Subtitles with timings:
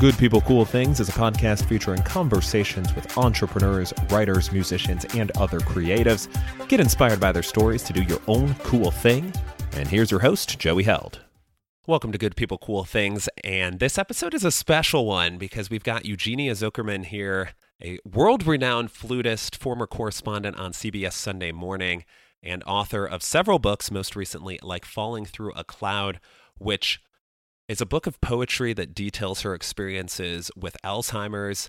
[0.00, 5.58] Good People Cool Things is a podcast featuring conversations with entrepreneurs, writers, musicians, and other
[5.58, 6.28] creatives.
[6.68, 9.32] Get inspired by their stories to do your own cool thing.
[9.72, 11.24] And here's your host, Joey Held.
[11.88, 13.28] Welcome to Good People Cool Things.
[13.42, 17.50] And this episode is a special one because we've got Eugenia Zukerman here,
[17.82, 22.04] a world renowned flutist, former correspondent on CBS Sunday Morning,
[22.40, 26.20] and author of several books, most recently, like Falling Through a Cloud,
[26.56, 27.00] which
[27.68, 31.68] is a book of poetry that details her experiences with Alzheimer's.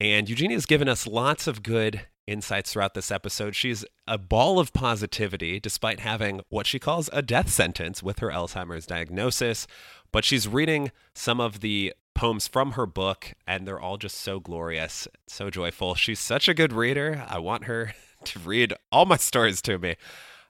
[0.00, 3.54] And Eugenia has given us lots of good insights throughout this episode.
[3.54, 8.28] She's a ball of positivity despite having what she calls a death sentence with her
[8.28, 9.66] Alzheimer's diagnosis.
[10.12, 14.38] But she's reading some of the poems from her book, and they're all just so
[14.38, 15.94] glorious, so joyful.
[15.96, 17.24] She's such a good reader.
[17.28, 17.94] I want her
[18.24, 19.96] to read all my stories to me.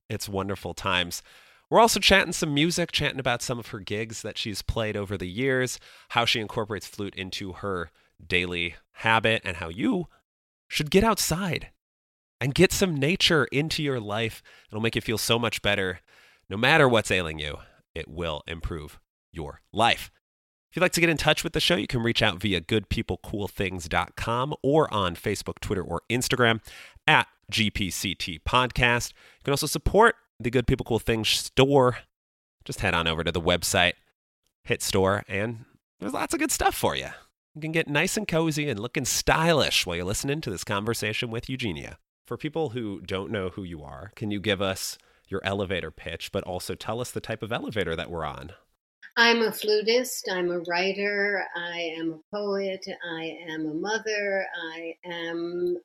[0.08, 1.22] It's wonderful times.
[1.70, 5.16] We're also chatting some music, chatting about some of her gigs that she's played over
[5.16, 5.78] the years,
[6.10, 7.90] how she incorporates flute into her
[8.24, 10.08] daily habit, and how you
[10.68, 11.70] should get outside
[12.40, 14.42] and get some nature into your life.
[14.70, 16.00] It'll make you feel so much better.
[16.48, 17.58] No matter what's ailing you,
[17.94, 19.00] it will improve
[19.32, 20.10] your life.
[20.70, 22.60] If you'd like to get in touch with the show, you can reach out via
[22.60, 26.60] goodpeoplecoolthings.com or on Facebook, Twitter, or Instagram
[27.06, 29.12] at GPCT Podcast.
[29.12, 31.98] You can also support the Good People Cool Things store.
[32.64, 33.94] Just head on over to the website,
[34.62, 35.64] hit store, and
[35.98, 37.08] there's lots of good stuff for you.
[37.54, 41.30] You can get nice and cozy and looking stylish while you're listening to this conversation
[41.30, 41.98] with Eugenia.
[42.26, 46.30] For people who don't know who you are, can you give us your elevator pitch,
[46.32, 48.52] but also tell us the type of elevator that we're on?
[49.16, 54.94] I'm a flutist, I'm a writer, I am a poet, I am a mother, I
[55.04, 55.76] am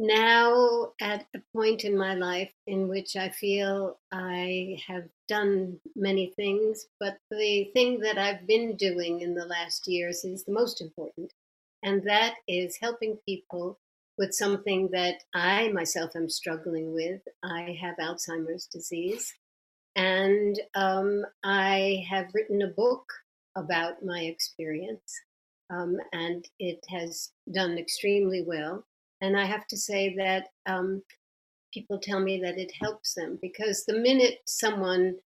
[0.00, 6.32] now at a point in my life in which I feel I have done many
[6.36, 10.80] things, but the thing that I've been doing in the last years is the most
[10.80, 11.34] important,
[11.82, 13.78] and that is helping people
[14.16, 17.20] with something that I myself am struggling with.
[17.42, 19.34] I have Alzheimer's disease,
[19.96, 23.04] and um, I have written a book
[23.54, 25.12] about my experience,
[25.68, 28.86] um, and it has done extremely well.
[29.20, 31.02] And I have to say that um,
[31.72, 35.16] people tell me that it helps them because the minute someone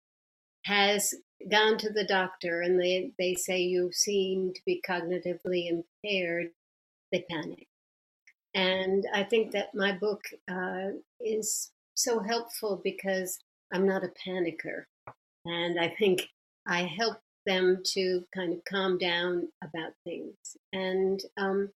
[0.65, 1.15] has
[1.51, 6.49] gone to the doctor and they, they say you seem to be cognitively impaired,
[7.13, 7.67] they panic.
[8.55, 10.91] And I think that my book uh,
[11.21, 13.39] is so helpful because
[13.73, 14.85] I'm not a panicker.
[15.45, 16.29] And I think
[16.67, 20.37] I help them to kind of calm down about things.
[20.73, 21.71] And um,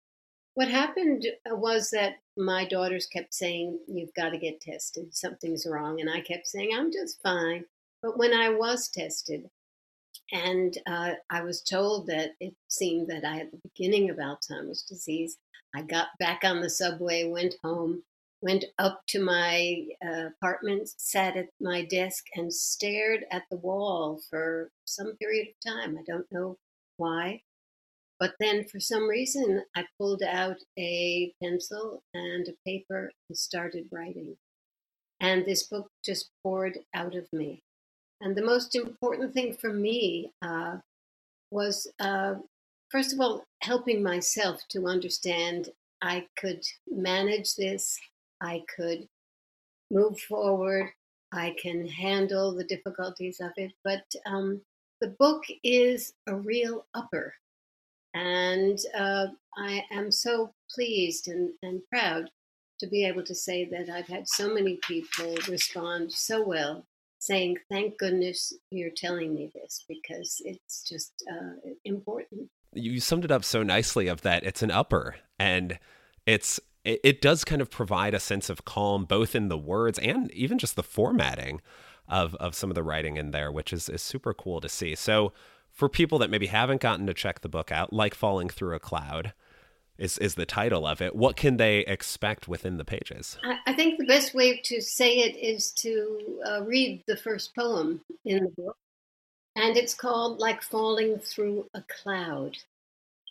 [0.55, 5.15] what happened uh, was that my daughters kept saying, You've got to get tested.
[5.15, 6.01] Something's wrong.
[6.01, 7.65] And I kept saying, I'm just fine.
[8.01, 9.49] But when I was tested,
[10.31, 14.83] and uh, I was told that it seemed that I had the beginning of Alzheimer's
[14.83, 15.37] disease.
[15.75, 18.01] I got back on the subway, went home,
[18.41, 24.21] went up to my uh, apartment, sat at my desk, and stared at the wall
[24.29, 25.97] for some period of time.
[25.97, 26.57] I don't know
[26.97, 27.41] why.
[28.19, 33.87] But then for some reason, I pulled out a pencil and a paper and started
[33.91, 34.37] writing.
[35.19, 37.61] And this book just poured out of me.
[38.21, 40.77] And the most important thing for me uh,
[41.51, 42.35] was, uh,
[42.89, 45.69] first of all, helping myself to understand
[46.01, 47.99] I could manage this,
[48.41, 49.07] I could
[49.91, 50.91] move forward,
[51.33, 53.73] I can handle the difficulties of it.
[53.83, 54.61] But um,
[55.01, 57.33] the book is a real upper
[58.15, 59.27] and uh,
[59.57, 62.29] I am so pleased and, and proud
[62.79, 66.85] to be able to say that I've had so many people respond so well,
[67.19, 72.49] saying, Thank goodness you're telling me this because it's just uh, important.
[72.73, 75.77] You summed it up so nicely of that it's an upper and
[76.25, 79.97] it's it, it does kind of provide a sense of calm both in the words
[79.99, 81.61] and even just the formatting
[82.09, 84.93] of of some of the writing in there which is, is super cool to see
[84.93, 85.31] so
[85.75, 88.79] for people that maybe haven't gotten to check the book out, like Falling Through a
[88.79, 89.33] Cloud
[89.97, 93.37] is, is the title of it, what can they expect within the pages?
[93.43, 97.53] I, I think the best way to say it is to uh, read the first
[97.53, 98.77] poem in the book.
[99.57, 102.57] And it's called Like Falling Through a Cloud.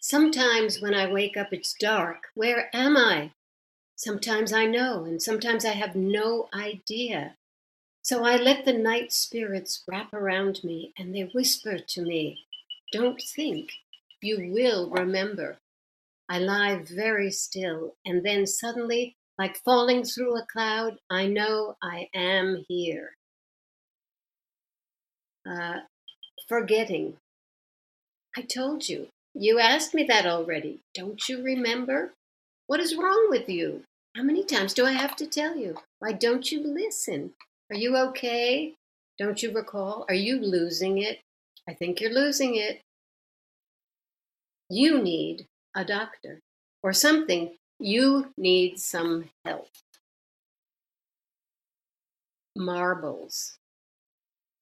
[0.00, 2.24] Sometimes when I wake up, it's dark.
[2.34, 3.32] Where am I?
[3.96, 7.36] Sometimes I know, and sometimes I have no idea.
[8.04, 12.44] So I let the night spirits wrap around me and they whisper to me,
[12.92, 13.70] Don't think,
[14.20, 15.56] you will remember.
[16.28, 22.10] I lie very still, and then suddenly, like falling through a cloud, I know I
[22.14, 23.14] am here.
[25.48, 25.80] Uh,
[26.46, 27.16] forgetting.
[28.36, 30.80] I told you, You asked me that already.
[30.92, 32.12] Don't you remember?
[32.66, 33.84] What is wrong with you?
[34.14, 35.78] How many times do I have to tell you?
[36.00, 37.32] Why don't you listen?
[37.70, 38.74] Are you okay?
[39.18, 40.04] Don't you recall?
[40.08, 41.20] Are you losing it?
[41.68, 42.80] I think you're losing it.
[44.68, 46.40] You need a doctor
[46.82, 47.56] or something.
[47.78, 49.68] You need some help.
[52.56, 53.58] Marbles.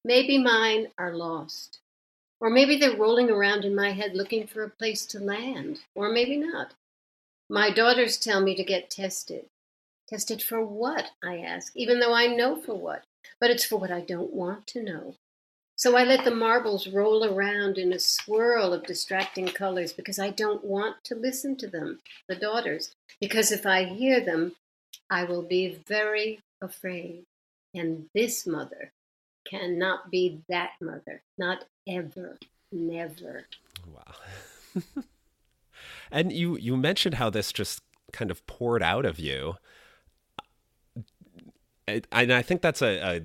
[0.05, 1.79] Maybe mine are lost.
[2.39, 5.79] Or maybe they're rolling around in my head looking for a place to land.
[5.95, 6.73] Or maybe not.
[7.49, 9.45] My daughters tell me to get tested.
[10.07, 11.11] Tested for what?
[11.23, 13.03] I ask, even though I know for what.
[13.39, 15.15] But it's for what I don't want to know.
[15.75, 20.29] So I let the marbles roll around in a swirl of distracting colors because I
[20.29, 22.95] don't want to listen to them, the daughters.
[23.19, 24.55] Because if I hear them,
[25.09, 27.25] I will be very afraid.
[27.73, 28.91] And this mother
[29.45, 31.21] cannot be that mother.
[31.37, 32.37] Not ever.
[32.71, 33.47] Never.
[33.87, 34.83] Wow.
[36.11, 39.55] and you you mentioned how this just kind of poured out of you.
[41.87, 43.21] And I think that's a, a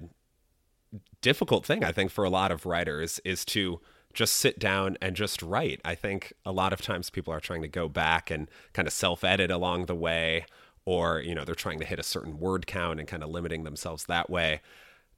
[1.20, 3.80] difficult thing I think for a lot of writers is to
[4.14, 5.80] just sit down and just write.
[5.84, 8.92] I think a lot of times people are trying to go back and kind of
[8.92, 10.46] self-edit along the way
[10.84, 13.64] or you know they're trying to hit a certain word count and kind of limiting
[13.64, 14.62] themselves that way.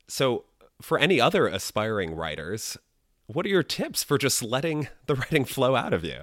[0.09, 0.45] So
[0.83, 2.77] for any other aspiring writers,
[3.27, 6.23] what are your tips for just letting the writing flow out of you?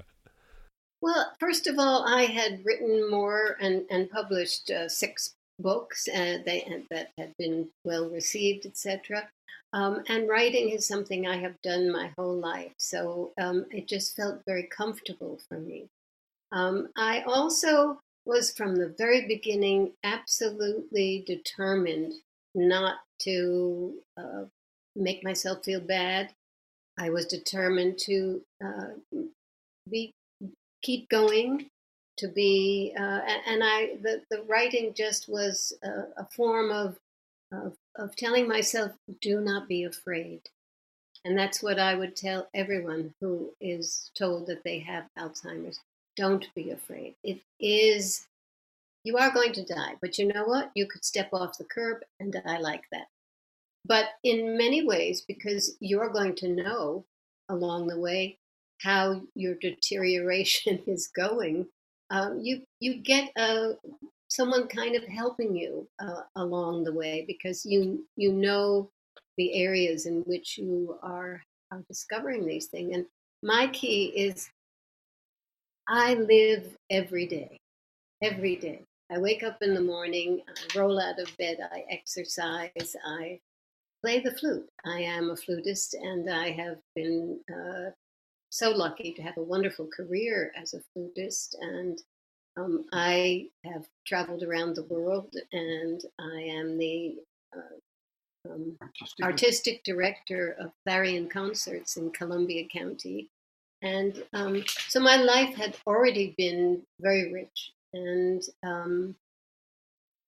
[1.00, 6.38] Well, first of all, I had written more and, and published uh, six books uh,
[6.46, 9.30] they, that had been well received, etc.
[9.74, 14.16] Um, and writing is something I have done my whole life, so um, it just
[14.16, 15.88] felt very comfortable for me.
[16.52, 22.14] Um, I also was from the very beginning absolutely determined
[22.56, 24.44] not to uh,
[24.96, 26.34] make myself feel bad.
[26.98, 29.20] I was determined to uh,
[29.90, 30.12] be
[30.82, 31.68] keep going,
[32.18, 36.98] to be, uh, and I the, the writing just was a, a form of,
[37.52, 38.92] of of telling myself,
[39.22, 40.42] do not be afraid.
[41.26, 45.80] And that's what I would tell everyone who is told that they have Alzheimer's.
[46.16, 47.16] Don't be afraid.
[47.24, 48.28] It is,
[49.04, 50.72] you are going to die, but you know what?
[50.74, 53.08] You could step off the curb and die like that.
[53.86, 57.06] But in many ways, because you're going to know
[57.50, 58.38] along the way
[58.82, 61.68] how your deterioration is going,
[62.10, 63.74] um, you you get a
[64.30, 68.90] someone kind of helping you uh, along the way because you you know
[69.38, 72.94] the areas in which you are, are discovering these things.
[72.96, 73.06] And
[73.44, 74.50] my key is
[75.88, 77.60] I live every day,
[78.22, 78.82] every day.
[79.12, 83.40] I wake up in the morning, I roll out of bed, I exercise, I
[84.04, 84.68] play the flute.
[84.86, 87.92] I am a flutist, and I have been uh,
[88.58, 91.56] so lucky to have a wonderful career as a flutist.
[91.62, 92.02] And
[92.58, 97.16] um, I have traveled around the world, and I am the
[97.56, 99.26] uh, um, artistic.
[99.26, 99.84] artistic.
[99.84, 103.30] director of Clarion Concerts in Columbia County.
[103.84, 109.16] And um, so my life had already been very rich, and um,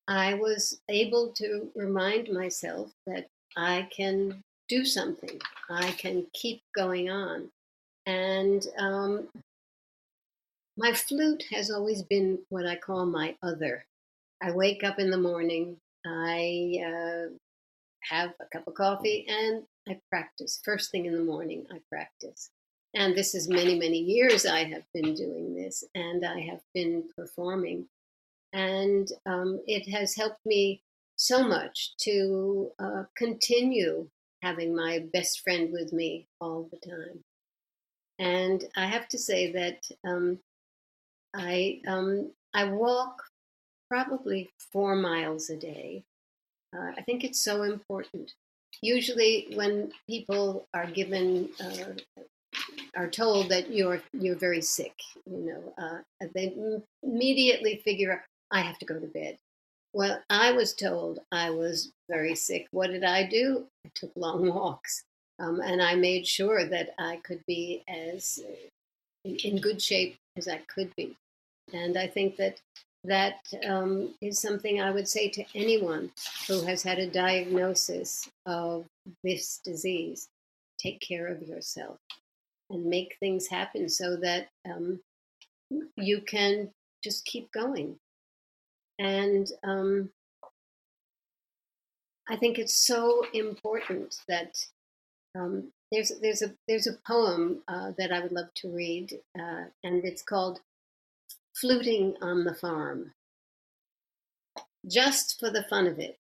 [0.08, 3.28] I was able to remind myself that
[3.58, 5.42] I can do something,
[5.72, 7.50] I can keep going on.
[8.10, 9.28] And um,
[10.76, 13.86] my flute has always been what I call my other.
[14.42, 17.36] I wake up in the morning, I uh,
[18.02, 20.60] have a cup of coffee, and I practice.
[20.66, 22.50] First thing in the morning, I practice.
[22.96, 27.04] And this is many, many years I have been doing this, and I have been
[27.16, 27.86] performing.
[28.54, 30.82] And um, it has helped me
[31.16, 34.10] so much to uh, continue
[34.42, 37.24] having my best friend with me all the time.
[38.20, 40.40] And I have to say that um,
[41.34, 43.24] I um, I walk
[43.90, 46.04] probably four miles a day.
[46.76, 48.34] Uh, I think it's so important.
[48.82, 52.22] Usually, when people are given uh,
[52.96, 54.94] are told that you're you're very sick,
[55.26, 56.54] you know, uh, they
[57.04, 58.20] immediately figure out
[58.52, 59.38] I have to go to bed.
[59.94, 62.68] Well, I was told I was very sick.
[62.72, 63.68] What did I do?
[63.86, 65.04] I took long walks,
[65.40, 68.40] um, and I made sure that I could be as
[69.24, 71.16] in good shape as I could be.
[71.74, 72.60] And I think that
[73.06, 76.12] that um, is something I would say to anyone
[76.48, 78.86] who has had a diagnosis of
[79.24, 80.28] this disease.
[80.78, 81.98] Take care of yourself
[82.70, 85.00] and make things happen so that um,
[85.96, 86.72] you can
[87.04, 87.96] just keep going.
[88.98, 90.10] And um,
[92.28, 94.66] I think it's so important that
[95.36, 99.66] um, there's there's a there's a poem uh, that I would love to read, uh,
[99.84, 100.60] and it's called
[101.56, 103.14] "Fluting on the Farm."
[104.88, 106.18] Just for the fun of it,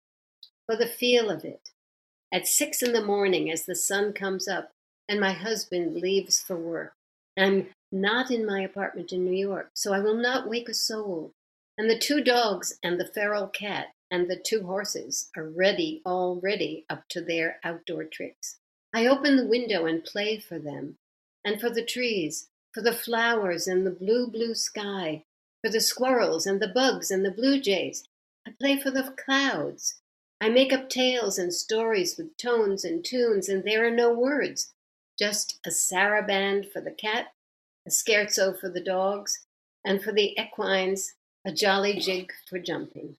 [0.66, 1.70] for the feel of it,
[2.34, 4.72] at six in the morning as the sun comes up
[5.08, 6.94] and my husband leaves for work.
[7.38, 11.32] I'm not in my apartment in New York, so I will not wake a soul.
[11.78, 16.86] And the two dogs and the feral cat and the two horses are ready already
[16.90, 18.58] up to their outdoor tricks.
[18.98, 20.98] I open the window and play for them,
[21.46, 25.24] and for the trees, for the flowers and the blue, blue sky,
[25.62, 28.06] for the squirrels and the bugs and the blue jays.
[28.48, 30.02] I play for the clouds.
[30.42, 34.74] I make up tales and stories with tones and tunes, and there are no words,
[35.16, 37.28] just a saraband for the cat,
[37.86, 39.46] a scherzo for the dogs,
[39.86, 41.14] and for the equines,
[41.46, 43.18] a jolly jig for jumping.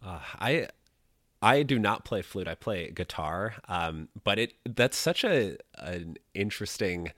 [0.00, 0.68] Uh, I
[1.42, 2.48] I do not play flute.
[2.48, 7.12] I play guitar, um, but it that's such a an interesting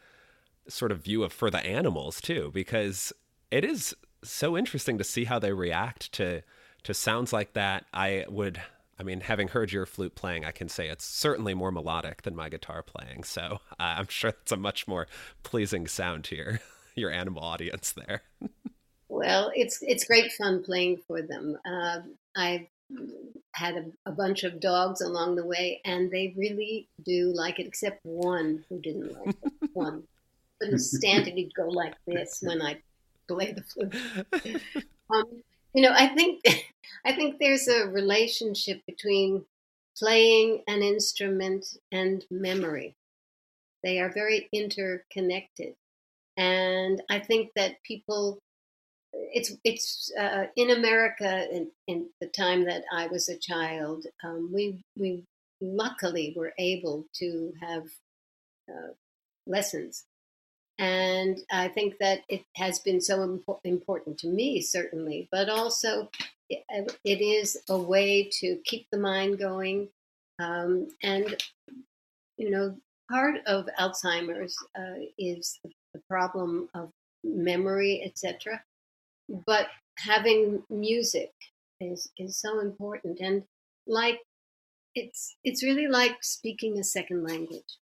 [0.69, 3.13] sort of view of for the animals too, because
[3.51, 3.95] it is
[4.25, 6.43] so interesting to see how they react to
[6.85, 7.87] to sounds like that.
[7.93, 8.61] I would,
[8.99, 12.37] I mean, having heard your flute playing, I can say it's certainly more melodic than
[12.37, 13.25] my guitar playing.
[13.25, 15.07] So uh, I'm sure it's a much more
[15.43, 16.61] pleasing sound to your
[16.95, 18.23] your animal audience there.
[19.09, 21.57] well, it's it's great fun playing for them.
[21.65, 22.01] Uh,
[22.37, 22.67] I've
[23.53, 27.67] had a, a, bunch of dogs along the way, and they really do like it,
[27.67, 29.71] except one who didn't like it.
[29.73, 30.05] One
[30.61, 31.35] couldn't stand it.
[31.35, 32.81] He'd go like this when I
[33.29, 34.63] play the flute.
[35.11, 35.43] Um,
[35.75, 36.43] you know, I think
[37.05, 39.45] I think there's a relationship between
[39.97, 42.95] playing an instrument and memory.
[43.83, 45.75] They are very interconnected,
[46.37, 48.41] and I think that people
[49.13, 54.05] it's it's uh, in America in, in, the time that I was a child.
[54.25, 55.25] Um, we we
[55.61, 57.85] luckily were able to have
[58.69, 58.93] uh,
[59.47, 60.05] lessons,
[60.79, 66.11] and I think that it has been so impo- important to me certainly, but also
[66.51, 66.65] it,
[67.05, 69.89] it is a way to keep the mind going,
[70.39, 71.43] um, and
[72.37, 72.77] you know
[73.11, 76.91] part of Alzheimer's uh, is the problem of
[77.25, 78.63] memory, etc
[79.47, 79.67] but
[79.99, 81.33] having music
[81.81, 83.21] is is so important.
[83.21, 83.45] And
[83.87, 84.21] like
[84.95, 87.79] it's it's really like speaking a second language.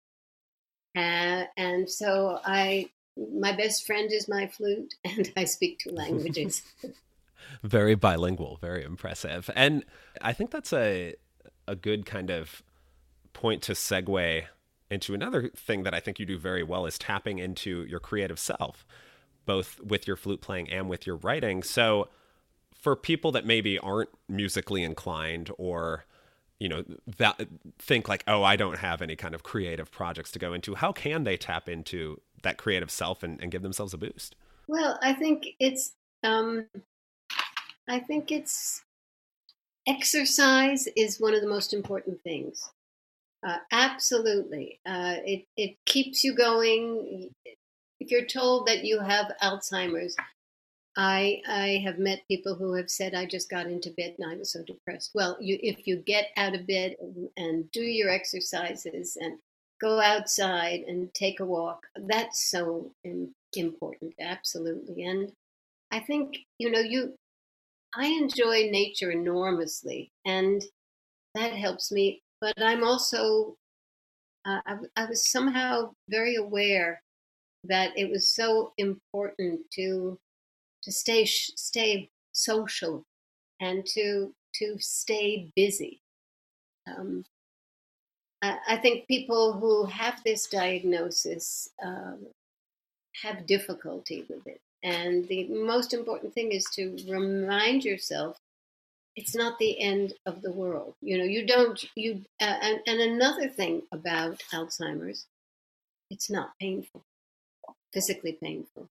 [0.97, 6.63] Uh, and so i my best friend is my flute and i speak two languages.
[7.63, 9.51] Very bilingual very impressive.
[9.55, 9.85] And
[10.23, 11.15] i think that's a
[11.67, 12.63] a good kind of
[13.33, 14.45] point to segue
[14.91, 18.39] into another thing that i think you do very well is tapping into your creative
[18.39, 18.87] self
[19.47, 21.63] both with your flute playing and with your writing.
[21.63, 22.09] So,
[22.75, 26.05] for people that maybe aren't musically inclined or
[26.59, 26.85] you know
[27.19, 27.41] that
[27.79, 30.93] think like oh i don't have any kind of creative projects to go into how
[30.93, 34.37] can they tap into that creative self and, and give themselves a boost?
[34.69, 36.67] Well i think it's um
[37.89, 38.85] i think it's
[39.87, 42.71] exercise is one of the most important things.
[43.47, 44.81] Uh, absolutely.
[44.87, 47.31] Uh, it, it keeps you going
[48.05, 50.15] if you're told that you have Alzheimer's,
[50.97, 54.37] I I have met people who have said I just got into bed and I
[54.37, 55.11] was so depressed.
[55.15, 59.39] Well, you if you get out of bed and, and do your exercises and
[59.81, 62.93] go outside and take a walk, that's so
[63.55, 65.05] important, absolutely.
[65.05, 65.33] And
[65.91, 67.15] I think you know you
[67.97, 70.63] I enjoy nature enormously, and
[71.35, 72.21] that helps me.
[72.41, 73.57] But I'm also
[74.45, 77.01] uh, I, I was somehow very aware
[77.69, 80.19] that it was so important to
[80.83, 83.05] to stay stay social
[83.61, 86.01] and to to stay busy.
[86.87, 87.25] Um,
[88.43, 92.27] I, think people who have this diagnosis um,
[93.23, 98.37] have difficulty with it, and the most important thing is to remind yourself
[99.17, 100.95] it's not the end of the world.
[101.01, 102.23] You know, you don't you.
[102.39, 105.25] Uh, and, and another thing about Alzheimer's,
[106.11, 107.03] it's not painful
[107.95, 108.89] physically painful.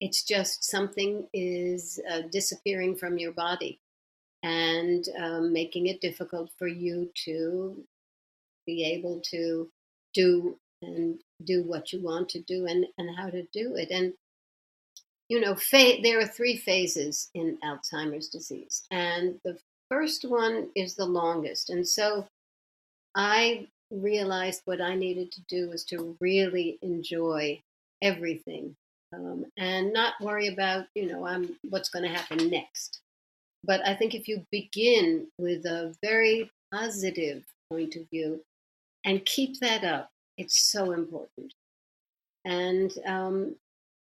[0.00, 3.80] It's just something is uh, disappearing from your body
[4.42, 7.84] and um, making it difficult for you to
[8.66, 9.70] be able to
[10.12, 13.90] do and do what you want to do and, and how to do it.
[13.90, 14.12] And,
[15.28, 18.82] you know, fa- there are three phases in Alzheimer's disease.
[18.90, 19.58] And the
[19.90, 21.70] first one is the longest.
[21.70, 22.26] And so
[23.14, 27.62] I realized what I needed to do was to really enjoy
[28.02, 28.76] everything
[29.14, 33.00] um, and not worry about you know I'm what's going to happen next.
[33.64, 38.42] But I think if you begin with a very positive point of view
[39.04, 41.54] and keep that up It's so important.
[42.44, 43.56] And um,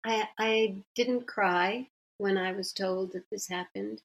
[0.05, 1.89] I, I didn't cry
[2.19, 4.03] when I was told that this happened.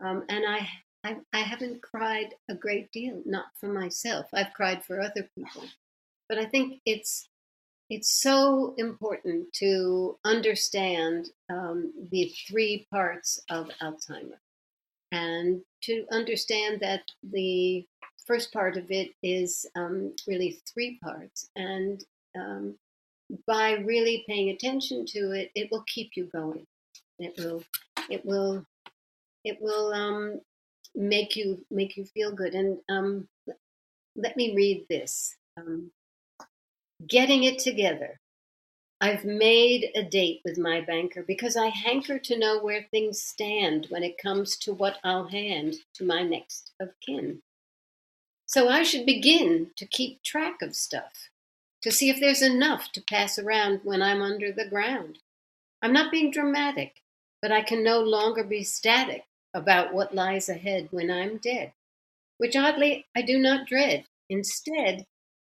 [0.00, 0.68] Um, and I,
[1.04, 4.26] I, I haven't cried a great deal, not for myself.
[4.34, 5.64] I've cried for other people.
[6.28, 7.28] But I think it's
[7.90, 14.38] it's so important to understand um, the three parts of Alzheimer
[15.10, 17.86] and to understand that the
[18.26, 21.48] first part of it is um, really three parts.
[21.56, 22.04] And
[22.38, 22.74] um,
[23.46, 26.66] by really paying attention to it, it will keep you going.
[27.18, 27.62] It will,
[28.10, 28.66] it will,
[29.44, 30.40] it will um,
[30.94, 32.54] make you make you feel good.
[32.54, 33.28] And um,
[34.14, 35.34] let me read this.
[37.06, 38.18] Getting it together.
[39.00, 43.86] I've made a date with my banker because I hanker to know where things stand
[43.90, 47.40] when it comes to what I'll hand to my next of kin.
[48.46, 51.30] So I should begin to keep track of stuff,
[51.82, 55.20] to see if there's enough to pass around when I'm under the ground.
[55.80, 56.94] I'm not being dramatic,
[57.40, 59.22] but I can no longer be static
[59.54, 61.72] about what lies ahead when I'm dead,
[62.38, 64.06] which oddly I do not dread.
[64.28, 65.06] Instead,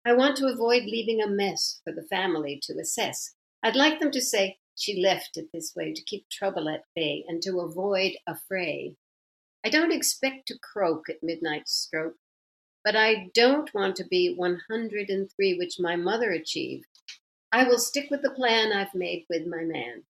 [0.06, 3.34] I want to avoid leaving a mess for the family to assess.
[3.64, 7.24] I'd like them to say, she left it this way to keep trouble at bay
[7.26, 8.94] and to avoid a fray.
[9.64, 12.14] I don't expect to croak at midnight stroke,
[12.84, 16.86] but I don't want to be 103, which my mother achieved.
[17.50, 20.04] I will stick with the plan I've made with my man.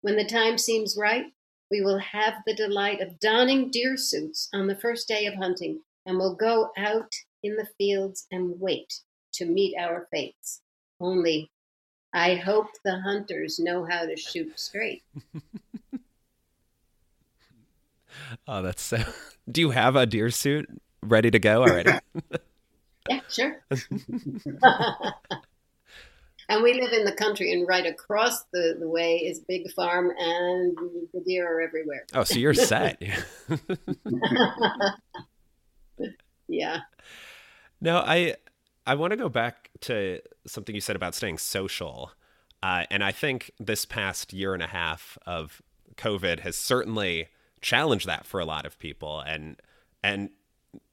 [0.00, 1.26] When the time seems right,
[1.70, 5.82] we will have the delight of donning deer suits on the first day of hunting,
[6.04, 7.14] and we'll go out
[7.44, 8.92] in the fields and wait
[9.38, 10.60] to meet our fates.
[11.00, 11.50] Only
[12.12, 15.02] I hope the hunters know how to shoot straight.
[18.48, 18.98] oh, that's so.
[19.50, 20.68] Do you have a deer suit
[21.02, 21.92] ready to go already?
[23.08, 23.62] yeah, sure.
[26.48, 30.10] and we live in the country, and right across the, the way is big farm,
[30.18, 30.76] and
[31.12, 32.06] the deer are everywhere.
[32.14, 33.02] Oh, so you're set.
[36.48, 36.80] yeah.
[37.80, 38.36] No, I
[38.88, 42.12] I want to go back to something you said about staying social.
[42.62, 45.60] Uh, and I think this past year and a half of
[45.96, 47.28] COVID has certainly
[47.60, 49.20] challenged that for a lot of people.
[49.20, 49.60] And,
[50.02, 50.30] and,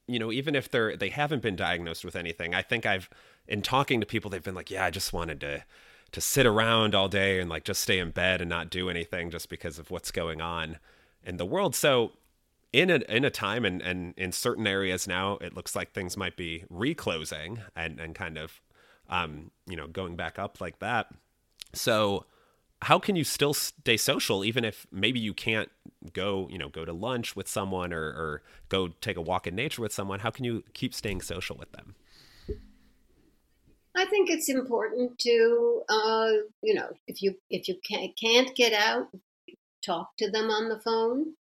[0.07, 3.09] you know, even if they're, they haven't been diagnosed with anything, I think I've,
[3.47, 5.63] in talking to people, they've been like, yeah, I just wanted to,
[6.11, 9.31] to sit around all day and like just stay in bed and not do anything
[9.31, 10.79] just because of what's going on
[11.23, 11.75] in the world.
[11.75, 12.11] So
[12.75, 16.17] in a in a time and and in certain areas now it looks like things
[16.17, 18.61] might be reclosing and and kind of
[19.09, 21.07] um you know going back up like that.
[21.73, 22.25] So
[22.81, 25.69] how can you still stay social even if maybe you can't
[26.11, 29.55] go you know go to lunch with someone or, or go take a walk in
[29.55, 30.19] nature with someone?
[30.19, 31.95] How can you keep staying social with them?
[33.97, 38.73] I think it's important to, uh, you know, if you if you can't, can't get
[38.73, 39.07] out,
[39.81, 41.35] talk to them on the phone.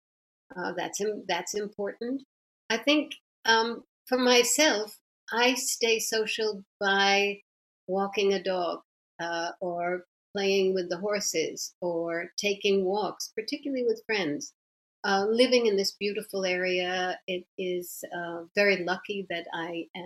[0.56, 2.24] Uh, that's that's important.
[2.70, 3.14] I think
[3.46, 4.98] um, for myself,
[5.32, 7.42] I stay social by
[7.88, 8.82] walking a dog
[9.20, 14.54] uh, or playing with the horses or taking walks, particularly with friends.
[15.06, 20.02] Uh, living in this beautiful area, it is uh, very lucky that I uh,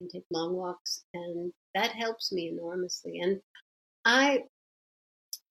[0.00, 3.20] can take long walks, and that helps me enormously.
[3.20, 3.40] And
[4.04, 4.44] I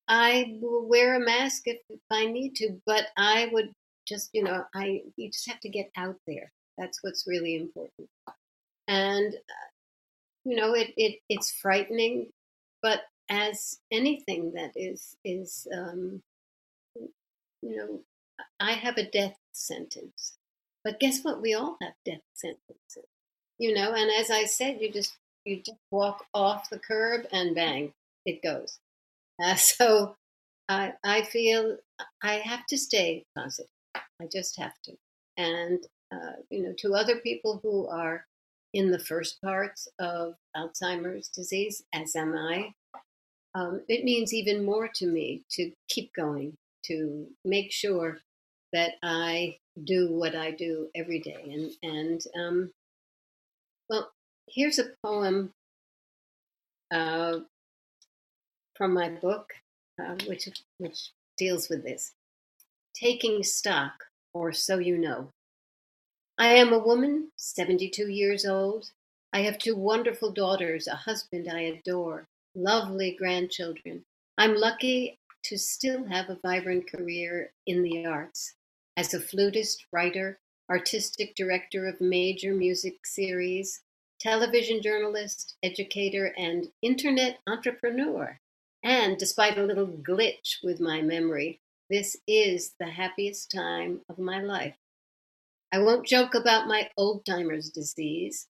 [0.07, 3.73] I will wear a mask if, if I need to, but I would
[4.09, 6.51] just you know i you just have to get out there.
[6.77, 8.09] That's what's really important.
[8.87, 9.69] And uh,
[10.45, 12.27] you know it, it it's frightening
[12.81, 16.21] but as anything that is is um,
[17.61, 17.99] you know
[18.59, 20.35] i have a death sentence.
[20.83, 21.41] But guess what?
[21.41, 23.05] We all have death sentences
[23.59, 23.93] you know?
[23.93, 27.93] And as i said you just you just walk off the curb and bang
[28.25, 28.79] it goes.
[29.43, 30.15] Uh, so
[30.69, 31.77] i i feel
[32.23, 34.93] i have to stay positive I just have to.
[35.37, 35.79] And,
[36.11, 38.25] uh, you know, to other people who are
[38.73, 42.73] in the first parts of Alzheimer's disease, as am I,
[43.55, 48.19] um, it means even more to me to keep going, to make sure
[48.73, 51.41] that I do what I do every day.
[51.51, 52.71] And, and um,
[53.89, 54.11] well,
[54.47, 55.51] here's a poem
[56.91, 57.39] uh,
[58.75, 59.53] from my book,
[59.99, 60.47] uh, which,
[60.77, 62.13] which deals with this.
[62.99, 63.93] Taking stock
[64.33, 65.31] or so you know.
[66.37, 68.91] I am a woman, 72 years old.
[69.31, 74.03] I have two wonderful daughters, a husband I adore, lovely grandchildren.
[74.37, 78.55] I'm lucky to still have a vibrant career in the arts.
[78.97, 80.37] As a flutist, writer,
[80.69, 83.79] artistic director of major music series,
[84.19, 88.37] television journalist, educator, and internet entrepreneur.
[88.83, 94.41] And despite a little glitch with my memory, this is the happiest time of my
[94.41, 94.75] life.
[95.71, 98.47] I won't joke about my old timer's disease,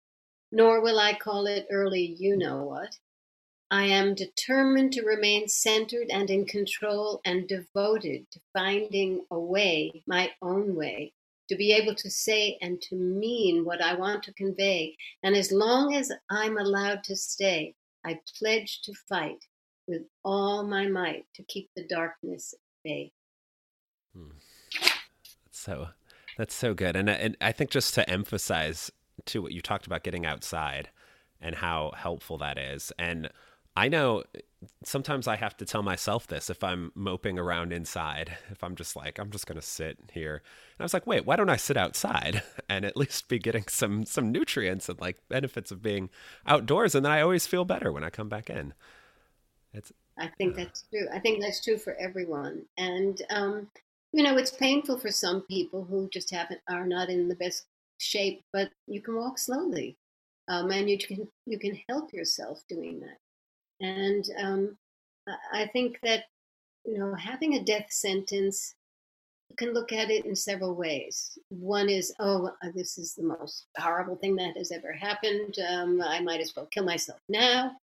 [0.51, 2.97] nor will I call it early you know what.
[3.71, 10.03] I am determined to remain centered and in control and devoted to finding a way,
[10.07, 11.13] my own way,
[11.47, 14.97] to be able to say and to mean what I want to convey.
[15.23, 19.45] And as long as I'm allowed to stay, I pledge to fight
[19.87, 23.11] with all my might to keep the darkness at bay.
[24.15, 24.31] Hmm.
[25.51, 25.89] So
[26.37, 26.95] that's so good.
[26.95, 28.91] And, and I think just to emphasize
[29.25, 30.89] to what you talked about getting outside
[31.41, 32.91] and how helpful that is.
[32.97, 33.29] And
[33.75, 34.23] I know
[34.83, 38.95] sometimes I have to tell myself this if I'm moping around inside, if I'm just
[38.95, 40.35] like, I'm just going to sit here.
[40.35, 43.65] And I was like, wait, why don't I sit outside and at least be getting
[43.67, 46.09] some, some nutrients and like benefits of being
[46.45, 46.95] outdoors?
[46.95, 48.73] And then I always feel better when I come back in.
[49.73, 51.07] It's, I think that's true.
[51.13, 52.65] I think that's true for everyone.
[52.77, 53.67] And, um,
[54.11, 57.65] you know, it's painful for some people who just haven't, are not in the best
[57.99, 59.97] shape, but you can walk slowly.
[60.47, 63.85] Um, and you can, you can help yourself doing that.
[63.85, 64.77] And um,
[65.53, 66.23] I think that,
[66.85, 68.73] you know, having a death sentence,
[69.49, 71.37] you can look at it in several ways.
[71.49, 75.55] One is, oh, uh, this is the most horrible thing that has ever happened.
[75.69, 77.73] Um, I might as well kill myself now.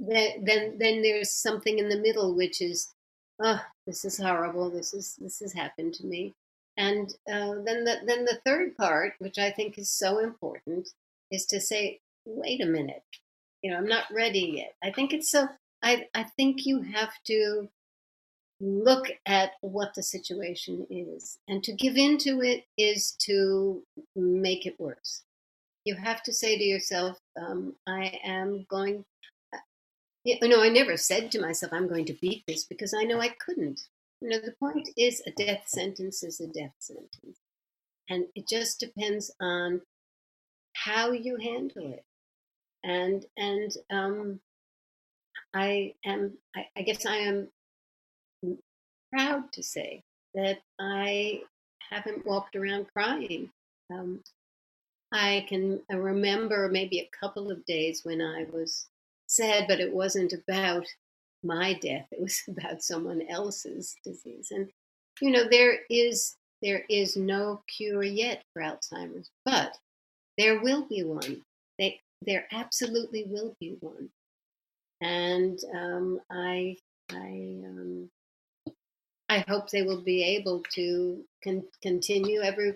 [0.00, 2.88] Then, then, then there's something in the middle, which is,
[3.42, 4.70] oh, this is horrible.
[4.70, 6.34] This is this has happened to me.
[6.76, 10.90] And uh, then the then the third part, which I think is so important,
[11.30, 13.02] is to say, wait a minute,
[13.62, 14.74] you know, I'm not ready yet.
[14.82, 15.48] I think it's so,
[15.82, 17.68] I, I think you have to
[18.60, 21.38] look at what the situation is.
[21.48, 23.82] And to give into it is to
[24.14, 25.22] make it worse.
[25.84, 29.04] You have to say to yourself, um, I am going,
[30.26, 33.20] you know, I never said to myself, I'm going to beat this because I know
[33.20, 33.80] I couldn't.
[34.20, 37.38] You know, the point is a death sentence is a death sentence.
[38.08, 39.82] And it just depends on
[40.74, 42.04] how you handle it
[42.86, 44.40] and and um,
[45.52, 47.48] I am I, I, guess I am
[49.12, 50.02] proud to say
[50.34, 51.40] that I
[51.90, 53.50] haven't walked around crying.
[53.92, 54.20] Um,
[55.12, 58.86] I can remember maybe a couple of days when I was
[59.36, 60.86] sad, but it wasn't about
[61.42, 64.48] my death; it was about someone else's disease.
[64.50, 64.68] And
[65.20, 69.76] you know, there is there is no cure yet for Alzheimer's, but
[70.38, 71.42] there will be one.
[71.78, 74.10] They there absolutely will be one.
[75.00, 76.76] And um, I,
[77.10, 78.10] I, um,
[79.28, 82.74] I hope they will be able to con- continue every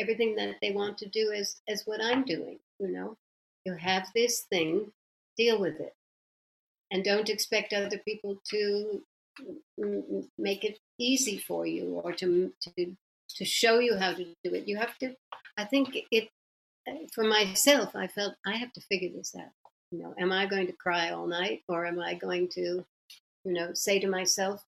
[0.00, 2.58] everything that they want to do as as what I'm doing.
[2.80, 3.16] You know,
[3.64, 4.90] you have this thing,
[5.36, 5.94] deal with it,
[6.90, 9.02] and don't expect other people to
[10.38, 12.96] make it easy for you or to to
[13.36, 14.68] to show you how to do it.
[14.68, 15.14] You have to.
[15.56, 16.28] I think it
[17.14, 19.50] for myself, I felt I have to figure this out.
[19.90, 22.84] You know, am I going to cry all night, or am I going to,
[23.44, 24.64] you know, say to myself,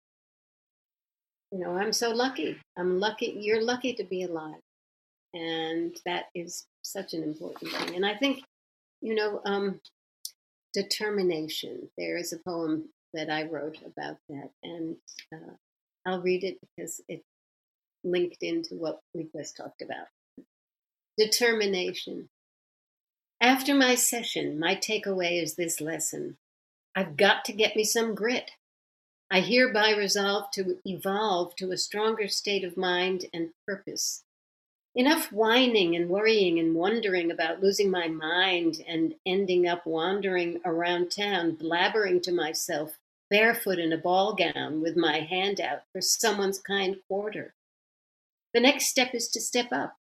[1.50, 2.58] you know, I'm so lucky.
[2.76, 3.36] I'm lucky.
[3.38, 4.60] You're lucky to be alive,
[5.32, 7.96] and that is such an important thing.
[7.96, 8.42] And I think,
[9.00, 9.80] you know, um,
[10.74, 11.88] determination.
[11.96, 14.96] There is a poem that I wrote about that, and
[15.32, 15.54] uh,
[16.04, 17.22] I'll read it because it
[18.02, 20.08] linked into what we just talked about.
[21.16, 22.28] Determination.
[23.40, 26.36] After my session, my takeaway is this lesson
[26.96, 28.52] I've got to get me some grit.
[29.30, 34.23] I hereby resolve to evolve to a stronger state of mind and purpose.
[34.96, 41.10] Enough whining and worrying and wondering about losing my mind and ending up wandering around
[41.10, 46.60] town, blabbering to myself, barefoot in a ball gown with my hand out for someone's
[46.60, 47.54] kind quarter.
[48.52, 49.96] The next step is to step up,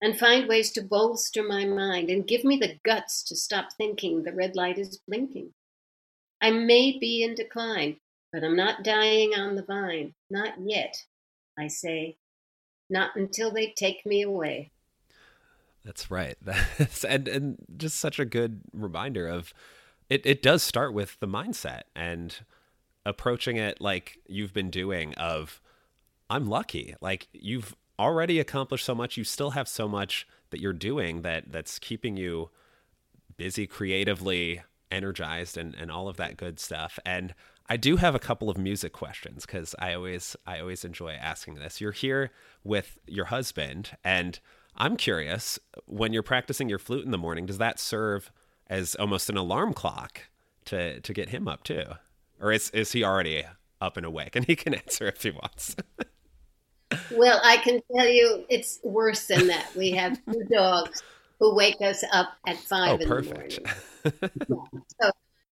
[0.00, 4.22] and find ways to bolster my mind and give me the guts to stop thinking
[4.22, 5.52] the red light is blinking.
[6.40, 7.96] I may be in decline,
[8.32, 10.14] but I'm not dying on the vine.
[10.30, 11.04] Not yet,
[11.58, 12.16] I say.
[12.92, 14.70] Not until they take me away.
[15.82, 16.36] That's right.
[16.78, 19.54] That's, and, and just such a good reminder of
[20.10, 22.38] it, it does start with the mindset and
[23.06, 25.60] approaching it like you've been doing of
[26.28, 26.94] I'm lucky.
[27.00, 29.16] Like you've already accomplished so much.
[29.16, 32.50] You still have so much that you're doing that that's keeping you
[33.38, 36.98] busy creatively, energized, and, and all of that good stuff.
[37.06, 37.34] And
[37.72, 41.54] I do have a couple of music questions because I always I always enjoy asking
[41.54, 41.80] this.
[41.80, 42.30] You're here
[42.62, 44.38] with your husband, and
[44.76, 48.30] I'm curious when you're practicing your flute in the morning, does that serve
[48.68, 50.28] as almost an alarm clock
[50.66, 51.84] to to get him up too,
[52.38, 53.44] or is is he already
[53.80, 55.74] up and awake and he can answer if he wants?
[57.10, 59.74] well, I can tell you it's worse than that.
[59.74, 61.02] We have two dogs
[61.38, 63.60] who wake us up at oh, five oh, in perfect.
[64.02, 64.14] the
[64.50, 64.76] morning.
[64.76, 64.80] yeah.
[65.00, 65.10] So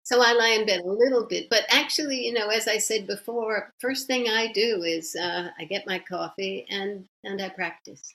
[0.05, 3.07] so I lie in bed a little bit, but actually, you know, as I said
[3.07, 8.15] before, first thing I do is uh, I get my coffee and and I practice.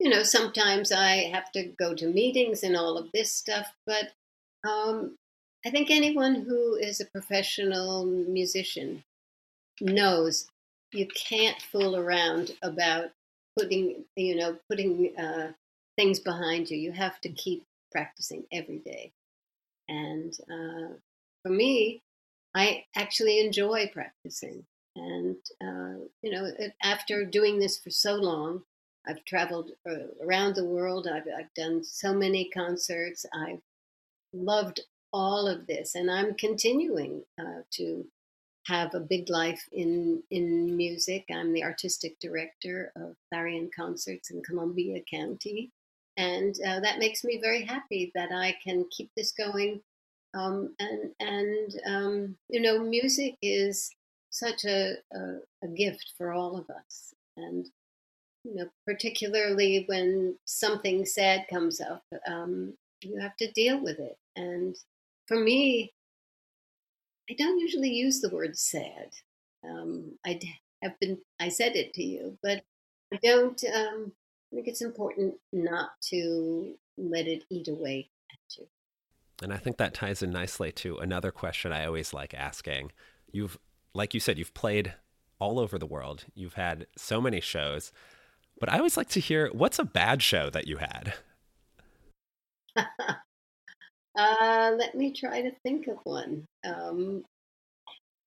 [0.00, 4.12] You know, sometimes I have to go to meetings and all of this stuff, but
[4.68, 5.16] um,
[5.64, 9.04] I think anyone who is a professional musician
[9.80, 10.48] knows
[10.92, 13.10] you can't fool around about
[13.58, 15.52] putting, you know, putting uh,
[15.96, 16.78] things behind you.
[16.78, 19.12] You have to keep practicing every day,
[19.88, 20.94] and uh,
[21.42, 22.02] for me,
[22.54, 24.64] I actually enjoy practicing.
[24.96, 26.50] And, uh, you know,
[26.82, 28.62] after doing this for so long,
[29.06, 31.06] I've traveled uh, around the world.
[31.06, 33.24] I've, I've done so many concerts.
[33.32, 33.60] I've
[34.32, 34.80] loved
[35.12, 38.06] all of this, and I'm continuing uh, to
[38.66, 41.24] have a big life in in music.
[41.32, 45.70] I'm the artistic director of Clarion Concerts in Columbia County,
[46.16, 49.80] and uh, that makes me very happy that I can keep this going
[50.34, 53.90] um, and and um, you know, music is
[54.30, 57.68] such a, a, a gift for all of us, and
[58.44, 64.16] you know, particularly when something sad comes up, um, you have to deal with it.
[64.36, 64.76] And
[65.26, 65.92] for me,
[67.28, 69.10] I don't usually use the word sad.
[69.64, 70.40] Um, I
[70.82, 72.62] have been, I said it to you, but
[73.12, 73.62] I don't.
[73.64, 74.12] Um,
[74.52, 78.08] I think it's important not to let it eat away.
[79.42, 82.92] And I think that ties in nicely to another question I always like asking.
[83.32, 83.58] You've,
[83.94, 84.94] like you said, you've played
[85.38, 87.92] all over the world, you've had so many shows,
[88.58, 91.14] but I always like to hear what's a bad show that you had?
[92.76, 96.44] uh, let me try to think of one.
[96.62, 97.24] Um,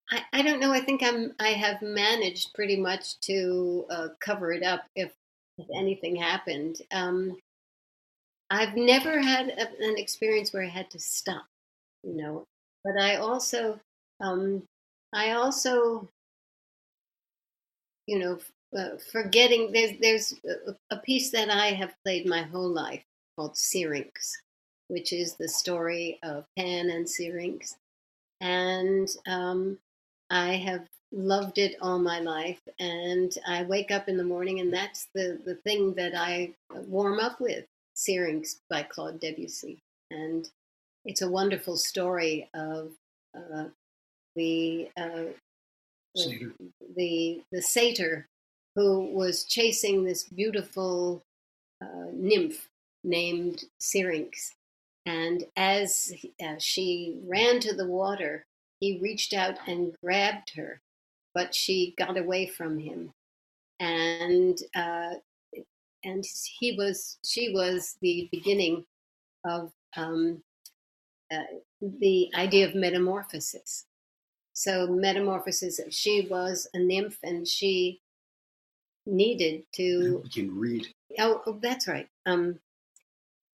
[0.09, 0.73] I, I don't know.
[0.73, 1.33] I think I'm.
[1.39, 5.11] I have managed pretty much to uh, cover it up if
[5.57, 6.77] if anything happened.
[6.91, 7.37] Um,
[8.53, 11.45] I've never had a, an experience where I had to stop,
[12.03, 12.45] you know.
[12.83, 13.79] But I also,
[14.21, 14.61] um,
[15.11, 16.07] I also,
[18.05, 18.37] you know,
[18.77, 19.71] uh, forgetting.
[19.71, 23.01] There's there's a, a piece that I have played my whole life
[23.35, 24.37] called Syrinx,
[24.87, 27.75] which is the story of Pan and Syrinx,
[28.39, 29.79] and um,
[30.29, 34.73] I have loved it all my life and i wake up in the morning and
[34.73, 36.51] that's the the thing that i
[36.87, 39.81] warm up with Syrinx by Claude Debussy.
[40.11, 40.49] And
[41.05, 42.91] it's a wonderful story of
[43.35, 43.65] uh,
[44.35, 45.25] the, uh,
[46.15, 46.51] the,
[46.95, 48.27] the, the satyr
[48.75, 51.23] who was chasing this beautiful
[51.81, 52.67] uh, nymph
[53.03, 54.55] named Syrinx.
[55.05, 58.45] And as uh, she ran to the water,
[58.79, 60.81] he reached out and grabbed her,
[61.33, 63.11] but she got away from him.
[63.79, 65.15] And uh,
[66.03, 66.23] and
[66.59, 68.85] he was she was the beginning
[69.45, 70.41] of um,
[71.31, 71.43] uh,
[71.81, 73.85] the idea of metamorphosis.
[74.53, 75.79] So metamorphosis.
[75.89, 78.01] She was a nymph, and she
[79.05, 80.21] needed to.
[80.23, 80.87] became reed.
[81.19, 82.07] Oh, oh, that's right.
[82.25, 82.59] Um,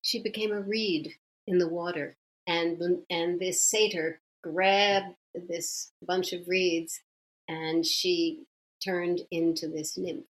[0.02, 1.14] she became a reed
[1.48, 5.16] in the water, and and this satyr grabbed
[5.48, 7.02] this bunch of reeds,
[7.48, 8.44] and she
[8.84, 10.26] turned into this nymph.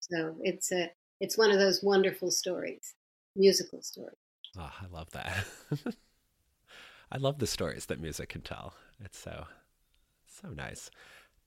[0.00, 0.90] So it's a
[1.22, 2.94] it's one of those wonderful stories,
[3.36, 4.16] musical stories.
[4.58, 5.46] Oh, I love that.
[7.12, 8.74] I love the stories that music can tell.
[9.00, 9.46] It's so
[10.26, 10.90] so nice.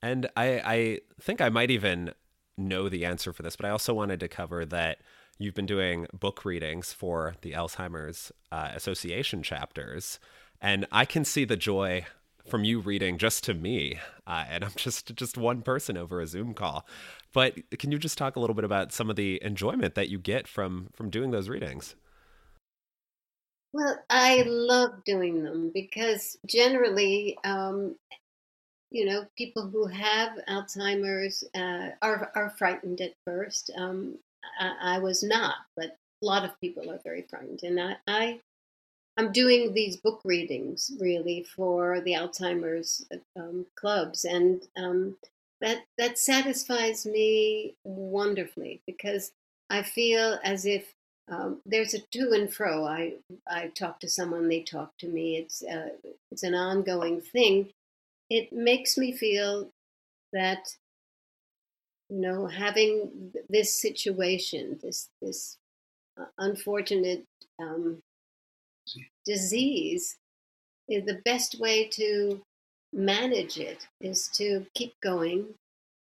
[0.00, 2.14] And I I think I might even
[2.56, 4.98] know the answer for this, but I also wanted to cover that
[5.38, 10.18] you've been doing book readings for the Alzheimer's uh, Association chapters,
[10.58, 12.06] and I can see the joy
[12.48, 16.26] from you reading just to me, uh, and I'm just just one person over a
[16.26, 16.86] Zoom call.
[17.32, 20.18] But can you just talk a little bit about some of the enjoyment that you
[20.18, 21.96] get from from doing those readings?
[23.72, 27.96] Well, I love doing them because generally, um,
[28.90, 33.70] you know, people who have Alzheimer's uh, are are frightened at first.
[33.76, 34.18] Um,
[34.58, 38.40] I, I, was not, but a lot of people are very frightened, and I, I
[39.16, 45.16] I'm doing these book readings really for the Alzheimer's um, clubs, and um,
[45.60, 49.32] that that satisfies me wonderfully because
[49.70, 50.92] I feel as if
[51.28, 52.84] um, there's a to and fro.
[52.84, 53.14] I
[53.48, 55.38] I talk to someone, they talk to me.
[55.38, 55.90] It's uh,
[56.30, 57.70] it's an ongoing thing.
[58.30, 59.70] It makes me feel
[60.32, 60.76] that
[62.10, 65.56] you know having this situation, this this
[66.20, 67.24] uh, unfortunate
[67.60, 67.98] um,
[69.26, 70.16] disease,
[70.88, 72.40] the best way to
[72.92, 75.46] manage it is to keep going,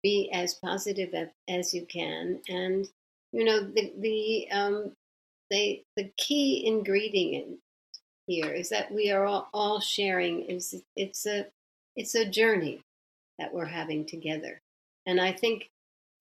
[0.04, 1.14] be as positive
[1.48, 2.90] as you can, and
[3.32, 4.92] you know the the um,
[5.50, 7.58] they the key ingredient
[8.28, 11.46] here is that we are all, all sharing is it's a
[11.96, 12.82] it's a journey
[13.40, 14.60] that we're having together.
[15.08, 15.70] And i think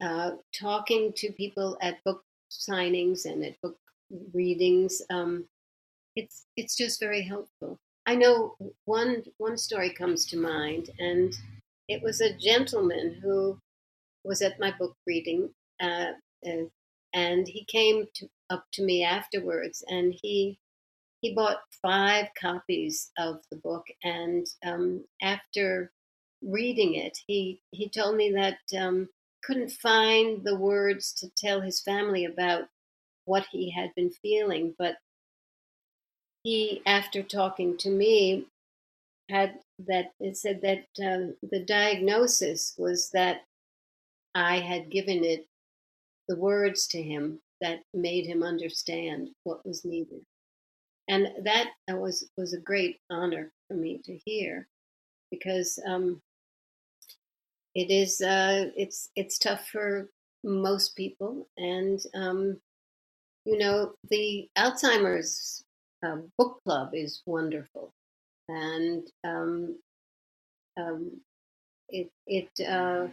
[0.00, 3.76] uh, talking to people at book signings and at book
[4.32, 5.44] readings um,
[6.16, 7.78] it's it's just very helpful.
[8.06, 11.34] I know one one story comes to mind and
[11.88, 13.60] it was a gentleman who
[14.24, 16.12] was at my book reading uh,
[17.14, 20.58] and he came to, up to me afterwards and he
[21.22, 25.92] he bought five copies of the book and um, after
[26.42, 29.08] reading it he he told me that um,
[29.44, 32.64] couldn't find the words to tell his family about
[33.26, 34.96] what he had been feeling but
[36.44, 38.46] he after talking to me
[39.28, 43.42] had that it said that uh, the diagnosis was that
[44.34, 45.46] i had given it
[46.28, 50.20] the words to him that made him understand what was needed.
[51.08, 54.66] And that was was a great honor for me to hear,
[55.30, 56.22] because um,
[57.74, 60.08] it is uh, it's it's tough for
[60.42, 62.58] most people, and um,
[63.44, 65.64] you know the Alzheimer's
[66.04, 67.90] uh, book club is wonderful,
[68.48, 69.76] and um,
[70.76, 71.20] um
[71.88, 73.08] it it uh,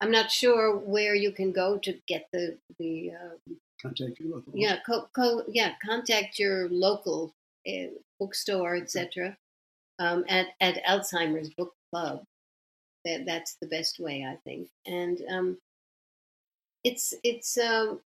[0.00, 4.52] I'm not sure where you can go to get the the uh, contact your local.
[4.54, 7.32] Yeah, co- co- yeah, contact your local
[7.68, 7.88] uh,
[8.20, 9.36] bookstore, etc.
[9.98, 12.22] Um, at at Alzheimer's Book Club.
[13.04, 14.68] That that's the best way, I think.
[14.86, 15.58] And um,
[16.84, 18.00] it's it's um,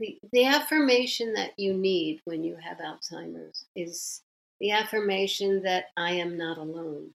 [0.00, 4.22] the affirmation that you need when you have Alzheimer's is
[4.60, 7.10] the affirmation that I am not alone.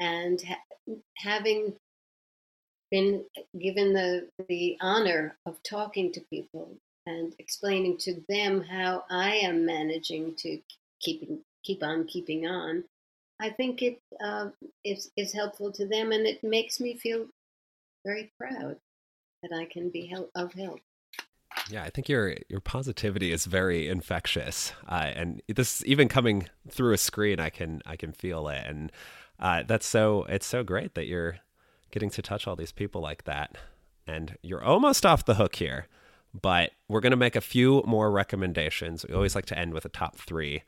[0.00, 1.74] And ha- having
[2.90, 3.24] been
[3.58, 9.64] given the, the honor of talking to people and explaining to them how I am
[9.64, 10.58] managing to
[11.00, 11.28] keep,
[11.64, 12.84] keep on keeping on,
[13.40, 14.50] I think it uh,
[14.84, 17.26] is, is helpful to them and it makes me feel
[18.04, 18.76] very proud
[19.42, 20.80] that I can be of help.
[21.70, 26.92] Yeah, I think your your positivity is very infectious, uh, and this even coming through
[26.92, 28.92] a screen, I can I can feel it, and
[29.38, 31.38] uh, that's so it's so great that you're
[31.90, 33.56] getting to touch all these people like that.
[34.06, 35.86] And you're almost off the hook here,
[36.38, 39.04] but we're to make a few more recommendations.
[39.06, 40.62] We always like to end with a top three.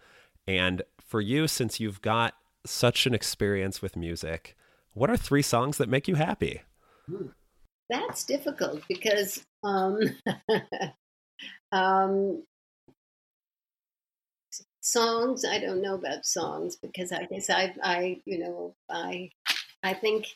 [0.46, 4.56] And for you, since you've got such an experience with music,
[4.92, 6.62] what are three songs that make you happy?
[7.88, 10.00] That's difficult because um,
[11.72, 12.42] um,
[14.80, 15.44] songs.
[15.44, 19.30] I don't know about songs because I guess I, I, you know, I,
[19.82, 20.26] I think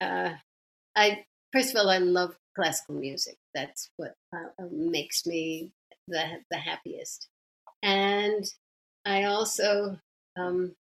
[0.00, 0.34] uh,
[0.96, 3.36] I first of all, I love classical music.
[3.54, 5.72] That's what uh, uh, makes me
[6.08, 7.28] the the happiest.
[7.82, 8.44] And
[9.06, 9.98] I also
[10.38, 10.74] um,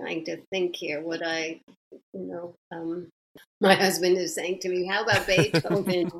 [0.00, 1.60] trying to think here what I,
[2.12, 3.10] you know, um,
[3.60, 6.10] my husband is saying to me, "How about Beethoven?"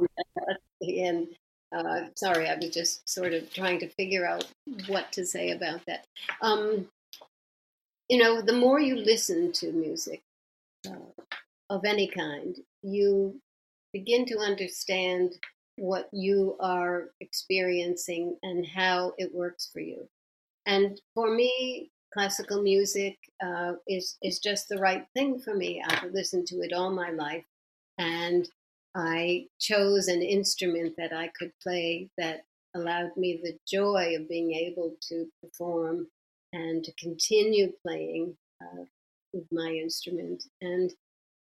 [0.80, 1.28] and
[1.76, 4.46] uh, sorry, I was just sort of trying to figure out
[4.86, 6.06] what to say about that.
[6.40, 6.86] Um,
[8.08, 10.22] you know, the more you listen to music,
[10.86, 11.22] uh,
[11.70, 13.40] of any kind, you
[13.92, 15.34] begin to understand
[15.76, 20.08] what you are experiencing and how it works for you.
[20.64, 25.82] And for me, classical music uh, is is just the right thing for me.
[25.86, 27.44] I've listened to it all my life,
[27.98, 28.48] and
[28.94, 34.52] I chose an instrument that I could play that allowed me the joy of being
[34.52, 36.06] able to perform
[36.54, 38.84] and to continue playing uh,
[39.34, 40.44] with my instrument.
[40.62, 40.90] And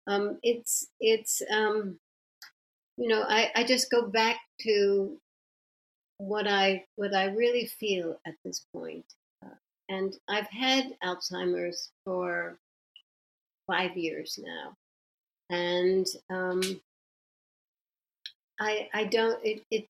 [0.06, 1.97] um, it's it's um,
[2.97, 5.18] you know I, I just go back to
[6.20, 9.05] what I what I really feel at this point.
[9.92, 12.58] And I've had Alzheimer's for
[13.68, 14.78] five years now,
[15.50, 16.62] and um,
[18.58, 19.88] I I don't it, it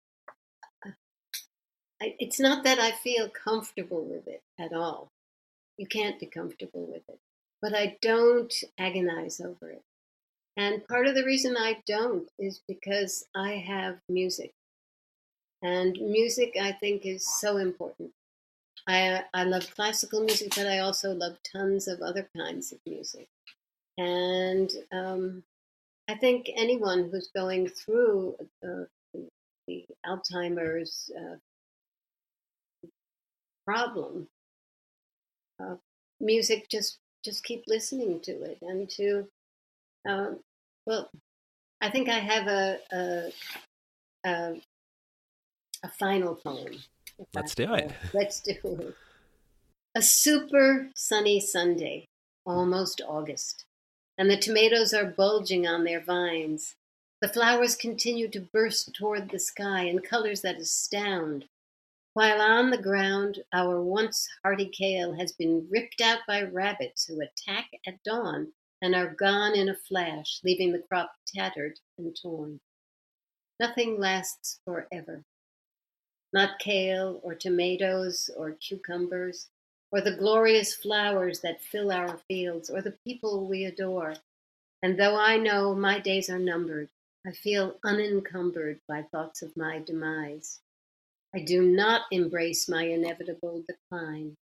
[2.01, 5.11] it's not that I feel comfortable with it at all.
[5.77, 7.19] You can't be comfortable with it,
[7.61, 9.83] but I don't agonize over it.
[10.57, 14.51] And part of the reason I don't is because I have music.
[15.61, 18.13] And music, I think, is so important.
[18.87, 23.27] I, I love classical music, but I also love tons of other kinds of music.
[23.97, 25.43] And um,
[26.07, 28.85] I think anyone who's going through a,
[29.67, 31.35] the Alzheimer's uh,
[33.65, 34.27] problem,
[35.61, 35.75] uh,
[36.19, 39.27] music just just keep listening to it and to
[40.07, 40.39] um,
[40.85, 41.09] well,
[41.81, 43.31] I think I have a a,
[44.25, 44.61] a,
[45.83, 46.77] a final poem.
[47.33, 47.91] Let's do it.
[48.13, 48.95] Let's do it.
[49.95, 52.07] A super sunny Sunday,
[52.45, 53.65] almost August,
[54.17, 56.75] and the tomatoes are bulging on their vines.
[57.21, 61.45] The flowers continue to burst toward the sky in colors that astound,
[62.13, 67.21] while on the ground our once hardy kale has been ripped out by rabbits who
[67.21, 72.59] attack at dawn and are gone in a flash, leaving the crop tattered and torn.
[73.59, 75.23] Nothing lasts forever.
[76.33, 79.47] Not kale or tomatoes or cucumbers,
[79.91, 84.15] or the glorious flowers that fill our fields, or the people we adore.
[84.81, 86.89] And though I know my days are numbered,
[87.25, 90.59] I feel unencumbered by thoughts of my demise.
[91.35, 94.35] I do not embrace my inevitable decline,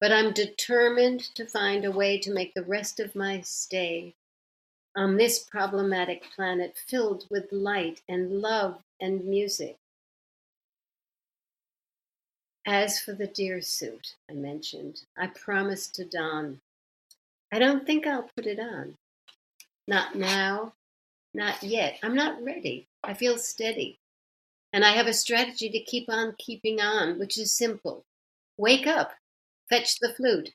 [0.00, 4.14] but I'm determined to find a way to make the rest of my stay
[4.94, 9.78] on this problematic planet filled with light and love and music.
[12.66, 16.60] As for the deer suit I mentioned, I promised to don.
[17.52, 18.96] I don't think I'll put it on.
[19.88, 20.74] Not now,
[21.32, 21.98] not yet.
[22.02, 22.86] I'm not ready.
[23.02, 23.98] I feel steady.
[24.72, 28.04] And I have a strategy to keep on keeping on, which is simple.
[28.56, 29.12] Wake up,
[29.68, 30.50] fetch the flute,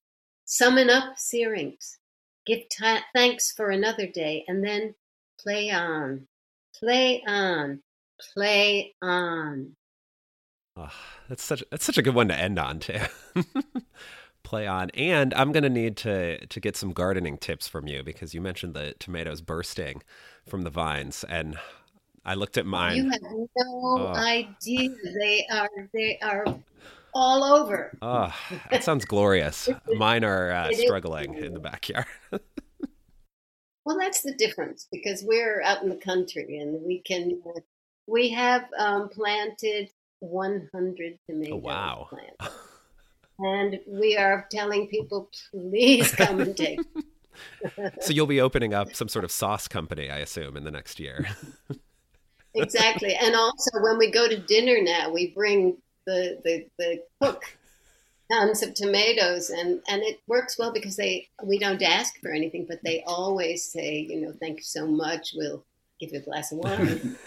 [0.45, 1.97] summon up syrinx,
[2.45, 2.61] give
[3.13, 4.95] thanks for another day, and then
[5.39, 6.27] play on,
[6.79, 7.81] play on,
[8.33, 9.75] play on.
[10.77, 10.91] Oh,
[11.29, 12.99] that's such that's such a good one to end on too.
[14.43, 14.89] play on.
[14.91, 18.73] And I'm gonna need to to get some gardening tips from you because you mentioned
[18.73, 20.01] the tomatoes bursting
[20.47, 21.57] from the vines, and
[22.25, 22.97] I looked at mine.
[22.97, 24.13] You have no oh.
[24.15, 24.89] idea.
[25.19, 26.45] They are they are
[27.13, 27.97] all over.
[28.01, 28.35] Oh,
[28.69, 29.69] that sounds glorious.
[29.97, 32.05] Mine are uh, struggling in the backyard.
[33.85, 37.41] well, that's the difference because we're out in the country and we can.
[37.47, 37.61] Uh,
[38.07, 39.89] we have um, planted
[40.25, 42.07] 100 tomato oh, wow.
[42.09, 42.55] plants
[43.39, 46.79] and we are telling people, please come and take.
[48.01, 50.99] so you'll be opening up some sort of sauce company, I assume, in the next
[50.99, 51.27] year.
[52.53, 57.43] exactly, and also when we go to dinner now, we bring the the, the cook
[58.31, 62.65] tons of tomatoes, and and it works well because they we don't ask for anything,
[62.67, 65.33] but they always say, you know, thank you so much.
[65.35, 65.65] We'll
[65.99, 67.17] give you a glass of wine.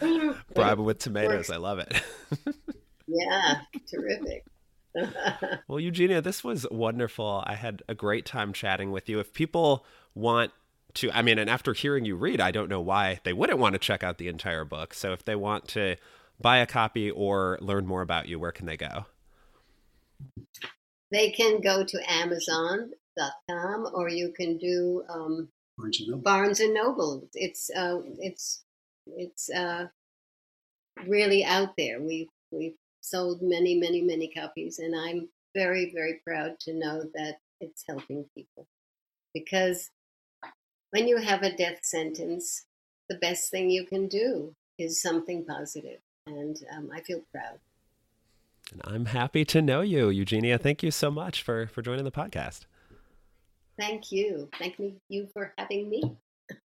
[0.54, 1.50] Bribe with tomatoes.
[1.50, 2.02] I love it.
[3.06, 4.44] Yeah, terrific.
[5.68, 7.42] well, Eugenia, this was wonderful.
[7.46, 9.18] I had a great time chatting with you.
[9.20, 9.84] If people
[10.14, 10.52] want
[10.94, 13.74] to, I mean, and after hearing you read, I don't know why they wouldn't want
[13.74, 14.94] to check out the entire book.
[14.94, 15.96] So if they want to
[16.40, 19.06] buy a copy or learn more about you, where can they go?
[21.10, 26.22] They can go to Amazon.com or you can do um, Barnes and Noble.
[26.22, 27.28] Barnes and Noble.
[27.34, 28.63] It's uh, it's
[29.06, 29.86] it's uh,
[31.06, 32.00] really out there.
[32.00, 37.36] We've we've sold many, many, many copies, and I'm very, very proud to know that
[37.60, 38.66] it's helping people.
[39.32, 39.90] Because
[40.90, 42.66] when you have a death sentence,
[43.08, 47.58] the best thing you can do is something positive, and um, I feel proud.
[48.72, 50.58] And I'm happy to know you, Eugenia.
[50.58, 52.66] Thank you so much for for joining the podcast.
[53.78, 54.48] Thank you.
[54.58, 54.76] Thank
[55.08, 56.16] you for having me.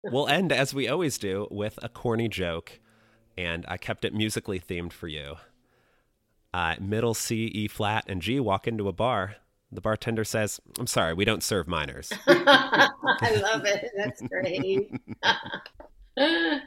[0.03, 2.79] We'll end as we always do with a corny joke,
[3.37, 5.37] and I kept it musically themed for you
[6.53, 9.35] uh, middle C, E flat, and G walk into a bar.
[9.71, 12.11] The bartender says, I'm sorry, we don't serve minors.
[12.27, 12.89] I
[13.41, 13.91] love it.
[13.95, 14.91] That's great.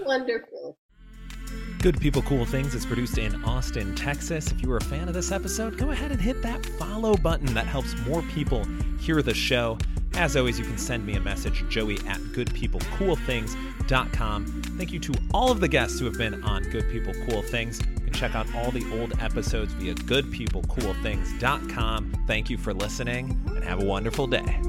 [0.00, 0.78] Wonderful.
[1.80, 4.50] Good People Cool Things is produced in Austin, Texas.
[4.50, 7.52] If you were a fan of this episode, go ahead and hit that follow button.
[7.54, 8.64] That helps more people
[8.98, 9.78] hear the show.
[10.14, 14.46] As always, you can send me a message, joey at goodpeoplecoolthings.com.
[14.76, 17.80] Thank you to all of the guests who have been on Good People Cool Things.
[17.80, 22.24] You can check out all the old episodes via goodpeoplecoolthings.com.
[22.26, 24.60] Thank you for listening and have a wonderful day.